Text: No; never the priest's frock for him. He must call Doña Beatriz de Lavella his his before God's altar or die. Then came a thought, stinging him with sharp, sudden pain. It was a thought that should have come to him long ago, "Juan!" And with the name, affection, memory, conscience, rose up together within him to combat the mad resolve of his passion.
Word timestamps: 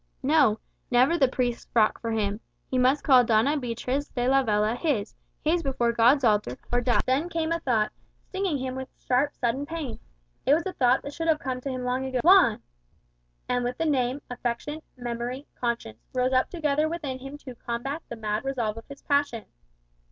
No; 0.23 0.59
never 0.89 1.15
the 1.15 1.27
priest's 1.27 1.65
frock 1.65 2.01
for 2.01 2.09
him. 2.11 2.39
He 2.71 2.79
must 2.79 3.03
call 3.03 3.23
Doña 3.23 3.61
Beatriz 3.61 4.09
de 4.09 4.25
Lavella 4.27 4.75
his 4.75 5.13
his 5.43 5.61
before 5.61 5.91
God's 5.91 6.23
altar 6.23 6.57
or 6.71 6.81
die. 6.81 7.01
Then 7.05 7.29
came 7.29 7.51
a 7.51 7.59
thought, 7.59 7.91
stinging 8.23 8.57
him 8.57 8.73
with 8.73 8.89
sharp, 9.05 9.35
sudden 9.35 9.63
pain. 9.67 9.99
It 10.47 10.55
was 10.55 10.65
a 10.65 10.73
thought 10.73 11.03
that 11.03 11.13
should 11.13 11.27
have 11.27 11.37
come 11.37 11.61
to 11.61 11.69
him 11.69 11.83
long 11.83 12.03
ago, 12.07 12.19
"Juan!" 12.23 12.63
And 13.47 13.63
with 13.63 13.77
the 13.77 13.85
name, 13.85 14.23
affection, 14.27 14.81
memory, 14.97 15.45
conscience, 15.53 15.99
rose 16.15 16.33
up 16.33 16.49
together 16.49 16.89
within 16.89 17.19
him 17.19 17.37
to 17.37 17.53
combat 17.53 18.01
the 18.09 18.15
mad 18.15 18.43
resolve 18.43 18.77
of 18.79 18.87
his 18.89 19.03
passion. 19.03 19.45